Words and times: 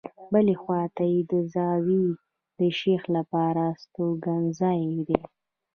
بلې 0.33 0.55
خواته 0.61 1.03
یې 1.13 1.19
د 1.31 1.33
زاویې 1.53 2.05
د 2.59 2.61
شیخ 2.79 3.03
لپاره 3.15 3.61
استوګنځای 3.73 4.81
دی. 5.07 5.21